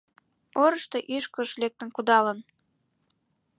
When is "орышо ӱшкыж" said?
0.63-1.49